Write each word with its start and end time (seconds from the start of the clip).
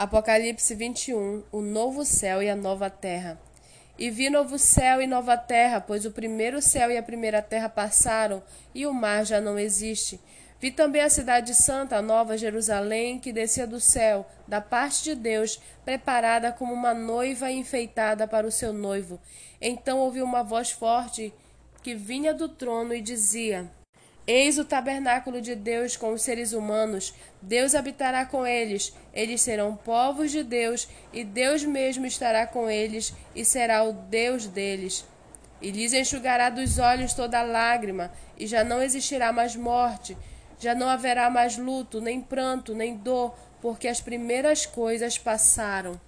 Apocalipse 0.00 0.74
21 0.74 1.42
O 1.52 1.60
novo 1.60 2.06
céu 2.06 2.42
e 2.42 2.48
a 2.48 2.56
nova 2.56 2.88
terra. 2.88 3.38
E 3.98 4.08
vi 4.08 4.30
novo 4.30 4.58
céu 4.58 5.02
e 5.02 5.06
nova 5.06 5.36
terra, 5.36 5.78
pois 5.78 6.06
o 6.06 6.10
primeiro 6.10 6.62
céu 6.62 6.90
e 6.90 6.96
a 6.96 7.02
primeira 7.02 7.42
terra 7.42 7.68
passaram, 7.68 8.42
e 8.74 8.86
o 8.86 8.94
mar 8.94 9.26
já 9.26 9.42
não 9.42 9.58
existe. 9.58 10.18
Vi 10.58 10.70
também 10.70 11.02
a 11.02 11.10
cidade 11.10 11.54
santa, 11.54 11.98
a 11.98 12.00
nova 12.00 12.38
Jerusalém, 12.38 13.18
que 13.18 13.30
descia 13.30 13.66
do 13.66 13.78
céu, 13.78 14.26
da 14.48 14.58
parte 14.58 15.04
de 15.04 15.14
Deus, 15.14 15.60
preparada 15.84 16.50
como 16.50 16.72
uma 16.72 16.94
noiva 16.94 17.50
enfeitada 17.50 18.26
para 18.26 18.46
o 18.46 18.50
seu 18.50 18.72
noivo. 18.72 19.20
Então 19.60 19.98
ouvi 19.98 20.22
uma 20.22 20.42
voz 20.42 20.70
forte 20.70 21.30
que 21.82 21.94
vinha 21.94 22.32
do 22.32 22.48
trono 22.48 22.94
e 22.94 23.02
dizia: 23.02 23.70
Eis 24.26 24.58
o 24.58 24.64
tabernáculo 24.64 25.40
de 25.40 25.54
Deus 25.54 25.96
com 25.96 26.12
os 26.12 26.22
seres 26.22 26.52
humanos. 26.52 27.14
Deus 27.40 27.74
habitará 27.74 28.24
com 28.24 28.46
eles. 28.46 28.94
Eles 29.12 29.40
serão 29.40 29.74
povos 29.76 30.30
de 30.30 30.42
Deus, 30.42 30.88
e 31.12 31.24
Deus 31.24 31.64
mesmo 31.64 32.06
estará 32.06 32.46
com 32.46 32.70
eles 32.70 33.12
e 33.34 33.44
será 33.44 33.82
o 33.82 33.92
Deus 33.92 34.46
deles. 34.46 35.04
E 35.60 35.70
lhes 35.70 35.92
enxugará 35.92 36.48
dos 36.48 36.78
olhos 36.78 37.12
toda 37.12 37.42
lágrima, 37.42 38.10
e 38.38 38.46
já 38.46 38.64
não 38.64 38.82
existirá 38.82 39.32
mais 39.32 39.54
morte, 39.56 40.16
já 40.58 40.74
não 40.74 40.88
haverá 40.88 41.28
mais 41.28 41.56
luto, 41.56 42.00
nem 42.00 42.20
pranto, 42.20 42.74
nem 42.74 42.96
dor, 42.96 43.34
porque 43.60 43.88
as 43.88 44.00
primeiras 44.00 44.64
coisas 44.64 45.18
passaram. 45.18 46.00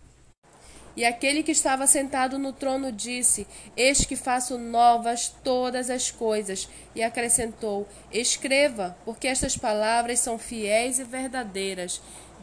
E 0.94 1.04
aquele 1.06 1.42
que 1.42 1.52
estava 1.52 1.86
sentado 1.86 2.38
no 2.38 2.52
trono 2.52 2.92
disse: 2.92 3.46
Eis 3.76 4.04
que 4.04 4.14
faço 4.14 4.58
novas 4.58 5.32
todas 5.42 5.88
as 5.88 6.10
coisas. 6.10 6.68
E 6.94 7.02
acrescentou: 7.02 7.88
Escreva, 8.12 8.96
porque 9.04 9.26
estas 9.26 9.56
palavras 9.56 10.20
são 10.20 10.38
fiéis 10.38 10.98
e 10.98 11.04
verdadeiras. 11.04 12.00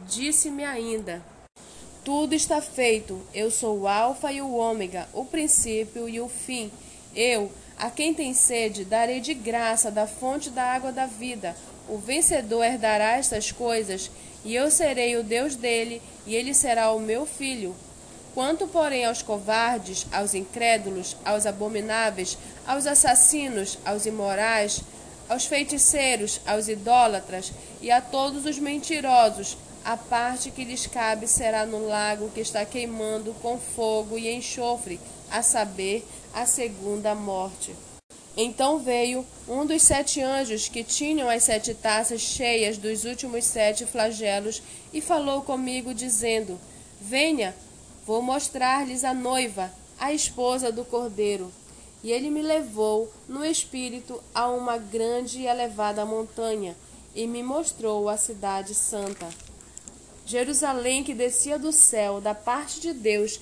Disse-me 0.08 0.64
ainda: 0.64 1.22
Tudo 2.04 2.34
está 2.34 2.60
feito. 2.60 3.24
Eu 3.32 3.50
sou 3.50 3.80
o 3.80 3.88
Alfa 3.88 4.32
e 4.32 4.42
o 4.42 4.54
Ômega, 4.54 5.08
o 5.12 5.24
princípio 5.24 6.08
e 6.08 6.20
o 6.20 6.28
fim. 6.28 6.72
Eu, 7.14 7.52
a 7.78 7.88
quem 7.88 8.12
tem 8.12 8.34
sede, 8.34 8.84
darei 8.84 9.20
de 9.20 9.32
graça 9.32 9.90
da 9.90 10.06
fonte 10.06 10.50
da 10.50 10.64
água 10.64 10.90
da 10.90 11.06
vida. 11.06 11.56
O 11.88 11.98
vencedor 11.98 12.64
herdará 12.64 13.16
estas 13.16 13.50
coisas, 13.50 14.10
e 14.44 14.54
eu 14.54 14.70
serei 14.70 15.16
o 15.16 15.24
Deus 15.24 15.56
dele, 15.56 16.02
e 16.26 16.34
ele 16.34 16.52
será 16.54 16.92
o 16.92 17.00
meu 17.00 17.26
filho. 17.26 17.74
Quanto, 18.34 18.68
porém, 18.68 19.04
aos 19.04 19.22
covardes, 19.22 20.06
aos 20.12 20.34
incrédulos, 20.34 21.16
aos 21.24 21.46
abomináveis, 21.46 22.38
aos 22.66 22.86
assassinos, 22.86 23.78
aos 23.84 24.06
imorais, 24.06 24.82
aos 25.28 25.46
feiticeiros, 25.46 26.40
aos 26.46 26.68
idólatras 26.68 27.52
e 27.80 27.90
a 27.90 28.00
todos 28.00 28.46
os 28.46 28.58
mentirosos, 28.58 29.56
a 29.84 29.96
parte 29.96 30.50
que 30.50 30.64
lhes 30.64 30.86
cabe 30.86 31.26
será 31.26 31.64
no 31.64 31.86
lago 31.86 32.30
que 32.30 32.40
está 32.40 32.64
queimando 32.64 33.34
com 33.40 33.58
fogo 33.58 34.18
e 34.18 34.32
enxofre, 34.32 35.00
a 35.30 35.42
saber, 35.42 36.06
a 36.34 36.46
segunda 36.46 37.14
morte. 37.14 37.74
Então 38.36 38.78
veio 38.78 39.26
um 39.48 39.66
dos 39.66 39.82
sete 39.82 40.20
anjos 40.20 40.68
que 40.68 40.84
tinham 40.84 41.28
as 41.28 41.42
sete 41.42 41.74
taças 41.74 42.20
cheias 42.20 42.78
dos 42.78 43.04
últimos 43.04 43.44
sete 43.44 43.84
flagelos 43.86 44.62
e 44.92 45.00
falou 45.00 45.42
comigo, 45.42 45.92
dizendo: 45.92 46.58
Venha, 47.00 47.54
Vou 48.06 48.22
mostrar-lhes 48.22 49.04
a 49.04 49.14
noiva, 49.14 49.72
a 49.98 50.12
esposa 50.12 50.72
do 50.72 50.84
cordeiro. 50.84 51.52
E 52.02 52.10
ele 52.10 52.30
me 52.30 52.40
levou 52.40 53.12
no 53.28 53.44
espírito 53.44 54.22
a 54.34 54.48
uma 54.48 54.78
grande 54.78 55.40
e 55.40 55.46
elevada 55.46 56.04
montanha 56.04 56.74
e 57.14 57.26
me 57.26 57.42
mostrou 57.42 58.08
a 58.08 58.16
cidade 58.16 58.74
santa. 58.74 59.28
Jerusalém 60.24 61.02
que 61.02 61.14
descia 61.14 61.58
do 61.58 61.72
céu, 61.72 62.20
da 62.20 62.34
parte 62.34 62.80
de 62.80 62.92
Deus, 62.92 63.40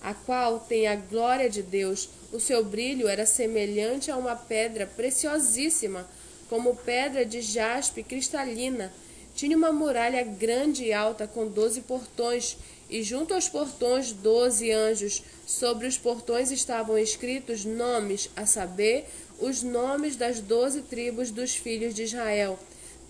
a 0.00 0.14
qual 0.14 0.60
tem 0.60 0.86
a 0.86 0.94
glória 0.94 1.50
de 1.50 1.62
Deus. 1.62 2.08
O 2.32 2.38
seu 2.38 2.64
brilho 2.64 3.08
era 3.08 3.26
semelhante 3.26 4.10
a 4.10 4.16
uma 4.16 4.36
pedra 4.36 4.86
preciosíssima, 4.86 6.08
como 6.48 6.76
pedra 6.76 7.24
de 7.24 7.40
jaspe 7.40 8.02
cristalina. 8.02 8.92
Tinha 9.34 9.56
uma 9.56 9.72
muralha 9.72 10.22
grande 10.22 10.84
e 10.84 10.92
alta 10.92 11.26
com 11.26 11.46
doze 11.48 11.80
portões 11.80 12.56
e 12.88 13.02
junto 13.02 13.34
aos 13.34 13.48
portões 13.48 14.12
doze 14.12 14.70
anjos. 14.70 15.22
Sobre 15.46 15.86
os 15.86 15.96
portões 15.96 16.50
estavam 16.50 16.98
escritos 16.98 17.64
nomes, 17.64 18.30
a 18.36 18.46
saber, 18.46 19.06
os 19.38 19.62
nomes 19.62 20.16
das 20.16 20.40
doze 20.40 20.82
tribos 20.82 21.30
dos 21.30 21.54
filhos 21.54 21.94
de 21.94 22.02
Israel. 22.02 22.58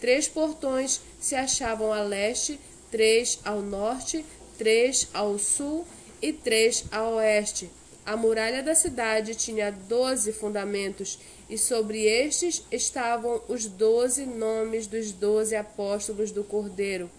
Três 0.00 0.28
portões 0.28 1.00
se 1.20 1.34
achavam 1.34 1.92
a 1.92 2.02
leste, 2.02 2.58
três 2.90 3.38
ao 3.44 3.60
norte, 3.60 4.24
três 4.56 5.08
ao 5.12 5.38
sul 5.38 5.86
e 6.20 6.32
três 6.32 6.84
a 6.90 7.08
oeste. 7.08 7.70
A 8.04 8.16
muralha 8.16 8.62
da 8.62 8.74
cidade 8.74 9.34
tinha 9.34 9.70
doze 9.70 10.32
fundamentos, 10.32 11.18
e 11.50 11.58
sobre 11.58 12.04
estes 12.04 12.62
estavam 12.70 13.42
os 13.48 13.66
doze 13.66 14.24
nomes 14.24 14.86
dos 14.86 15.12
doze 15.12 15.56
apóstolos 15.56 16.30
do 16.30 16.44
Cordeiro. 16.44 17.10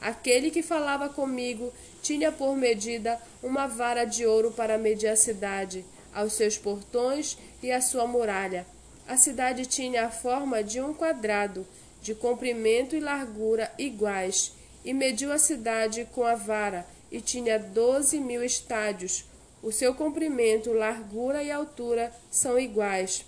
Aquele 0.00 0.50
que 0.50 0.62
falava 0.62 1.08
comigo 1.08 1.72
tinha 2.02 2.30
por 2.30 2.56
medida 2.56 3.20
uma 3.42 3.66
vara 3.66 4.04
de 4.04 4.24
ouro 4.24 4.52
para 4.52 4.78
medir 4.78 5.08
a 5.08 5.16
cidade, 5.16 5.84
aos 6.14 6.34
seus 6.34 6.56
portões 6.56 7.36
e 7.62 7.72
a 7.72 7.80
sua 7.80 8.06
muralha. 8.06 8.66
A 9.06 9.16
cidade 9.16 9.66
tinha 9.66 10.04
a 10.04 10.10
forma 10.10 10.62
de 10.62 10.80
um 10.80 10.94
quadrado, 10.94 11.66
de 12.00 12.14
comprimento 12.14 12.94
e 12.94 13.00
largura 13.00 13.72
iguais, 13.78 14.52
e 14.84 14.94
mediu 14.94 15.32
a 15.32 15.38
cidade 15.38 16.06
com 16.14 16.24
a 16.24 16.34
vara, 16.34 16.86
e 17.10 17.20
tinha 17.20 17.58
doze 17.58 18.20
mil 18.20 18.44
estádios. 18.44 19.24
O 19.62 19.72
seu 19.72 19.94
comprimento, 19.94 20.72
largura 20.72 21.42
e 21.42 21.50
altura 21.50 22.12
são 22.30 22.58
iguais. 22.58 23.24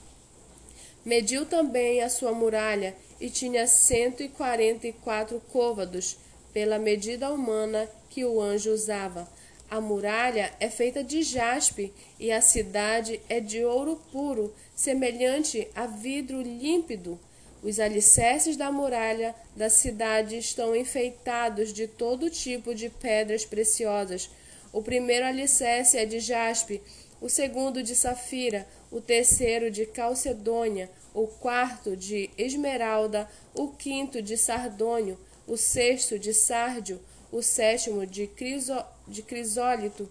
Mediu 1.05 1.45
também 1.45 2.03
a 2.03 2.09
sua 2.09 2.33
muralha, 2.33 2.95
e 3.21 3.29
tinha 3.29 3.67
cento 3.67 4.23
e 4.23 4.29
quarenta 4.29 4.87
e 4.87 4.93
quatro 4.93 5.43
côvados, 5.53 6.17
pela 6.53 6.79
medida 6.79 7.33
humana 7.33 7.89
que 8.09 8.25
o 8.25 8.41
anjo 8.41 8.73
usava. 8.73 9.29
A 9.71 9.81
muralha 9.81 10.53
é 10.59 10.69
feita 10.69 11.05
de 11.05 11.23
jaspe 11.23 11.93
e 12.19 12.33
a 12.33 12.41
cidade 12.41 13.21
é 13.29 13.39
de 13.39 13.65
ouro 13.65 14.01
puro, 14.11 14.53
semelhante 14.75 15.69
a 15.77 15.87
vidro 15.87 16.43
límpido. 16.43 17.19
Os 17.63 17.79
alicerces 17.79 18.57
da 18.57 18.73
muralha 18.73 19.35
da 19.55 19.71
cidade 19.71 20.37
estão 20.37 20.75
enfeitados 20.75 21.73
de 21.73 21.87
todo 21.87 22.31
tipo 22.31 22.75
de 22.75 22.89
pedras 22.89 23.45
preciosas. 23.45 24.29
O 24.73 24.83
primeiro 24.83 25.27
alicerce 25.27 25.99
é 25.99 26.05
de 26.05 26.19
jaspe, 26.19 26.83
o 27.21 27.29
segundo 27.29 27.83
de 27.83 27.95
safira, 27.95 28.67
o 28.91 29.01
terceiro 29.01 29.71
de 29.71 29.87
calcedônia, 29.87 30.91
o 31.15 31.27
quarto 31.27 31.97
de 31.97 32.31
esmeralda, 32.37 33.29
o 33.55 33.69
quinto 33.69 34.21
de 34.23 34.37
sardônio 34.37 35.19
o 35.51 35.57
sexto 35.57 36.17
de 36.17 36.33
sárdio, 36.33 37.01
o 37.33 37.43
sétimo 37.43 38.07
de, 38.07 38.29
criso, 38.29 38.73
de 39.09 39.21
crisólito, 39.21 40.09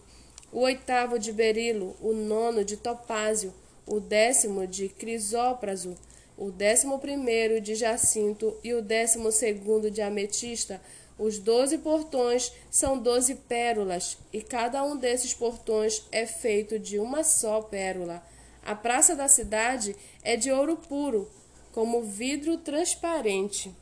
o 0.51 0.59
oitavo 0.59 1.17
de 1.17 1.31
berilo, 1.31 1.95
o 2.01 2.11
nono 2.11 2.65
de 2.65 2.75
topázio, 2.75 3.53
o 3.87 4.01
décimo 4.01 4.67
de 4.67 4.89
crisópraso, 4.89 5.95
o 6.37 6.51
décimo 6.51 6.99
primeiro 6.99 7.61
de 7.61 7.73
jacinto 7.73 8.53
e 8.61 8.73
o 8.73 8.81
décimo 8.81 9.31
segundo 9.31 9.89
de 9.89 10.01
ametista. 10.01 10.81
Os 11.17 11.39
doze 11.39 11.77
portões 11.77 12.51
são 12.69 12.97
doze 12.97 13.35
pérolas, 13.35 14.17
e 14.33 14.41
cada 14.41 14.83
um 14.83 14.97
desses 14.97 15.33
portões 15.33 16.03
é 16.11 16.25
feito 16.25 16.77
de 16.77 16.99
uma 16.99 17.23
só 17.23 17.61
pérola. 17.61 18.21
A 18.61 18.75
praça 18.75 19.15
da 19.15 19.29
cidade 19.29 19.95
é 20.21 20.35
de 20.35 20.51
ouro 20.51 20.75
puro, 20.75 21.31
como 21.71 22.01
vidro 22.01 22.57
transparente. 22.57 23.73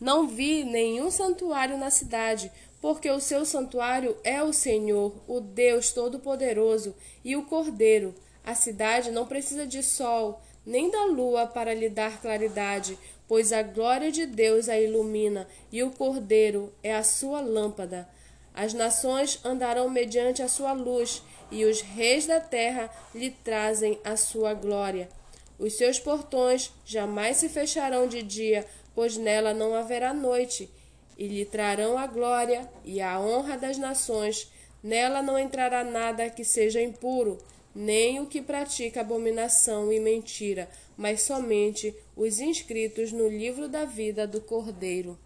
Não 0.00 0.26
vi 0.26 0.64
nenhum 0.64 1.10
santuário 1.10 1.76
na 1.76 1.90
cidade, 1.90 2.50
porque 2.80 3.10
o 3.10 3.20
seu 3.20 3.44
santuário 3.44 4.16
é 4.24 4.42
o 4.42 4.52
Senhor, 4.52 5.12
o 5.28 5.40
Deus 5.40 5.92
Todo-Poderoso 5.92 6.94
e 7.22 7.36
o 7.36 7.44
Cordeiro. 7.44 8.14
A 8.42 8.54
cidade 8.54 9.10
não 9.10 9.26
precisa 9.26 9.66
de 9.66 9.82
sol, 9.82 10.40
nem 10.64 10.90
da 10.90 11.04
lua 11.04 11.46
para 11.46 11.74
lhe 11.74 11.90
dar 11.90 12.20
claridade, 12.22 12.98
pois 13.28 13.52
a 13.52 13.62
glória 13.62 14.10
de 14.10 14.24
Deus 14.24 14.68
a 14.68 14.80
ilumina 14.80 15.46
e 15.70 15.82
o 15.82 15.90
Cordeiro 15.90 16.72
é 16.82 16.94
a 16.94 17.02
sua 17.02 17.42
lâmpada. 17.42 18.08
As 18.54 18.72
nações 18.72 19.38
andarão 19.44 19.90
mediante 19.90 20.42
a 20.42 20.48
sua 20.48 20.72
luz, 20.72 21.22
e 21.50 21.64
os 21.64 21.80
reis 21.80 22.26
da 22.26 22.40
terra 22.40 22.90
lhe 23.14 23.30
trazem 23.30 24.00
a 24.02 24.16
sua 24.16 24.54
glória. 24.54 25.08
Os 25.60 25.74
seus 25.74 26.00
portões 26.00 26.72
jamais 26.86 27.36
se 27.36 27.46
fecharão 27.50 28.06
de 28.06 28.22
dia, 28.22 28.66
pois 28.94 29.18
nela 29.18 29.52
não 29.52 29.74
haverá 29.74 30.14
noite, 30.14 30.70
e 31.18 31.28
lhe 31.28 31.44
trarão 31.44 31.98
a 31.98 32.06
glória 32.06 32.66
e 32.82 32.98
a 32.98 33.20
honra 33.20 33.58
das 33.58 33.76
nações. 33.76 34.50
Nela 34.82 35.20
não 35.20 35.38
entrará 35.38 35.84
nada 35.84 36.30
que 36.30 36.46
seja 36.46 36.80
impuro, 36.80 37.36
nem 37.74 38.20
o 38.20 38.26
que 38.26 38.40
pratica 38.40 39.02
abominação 39.02 39.92
e 39.92 40.00
mentira, 40.00 40.66
mas 40.96 41.20
somente 41.20 41.94
os 42.16 42.40
inscritos 42.40 43.12
no 43.12 43.28
livro 43.28 43.68
da 43.68 43.84
vida 43.84 44.26
do 44.26 44.40
Cordeiro. 44.40 45.18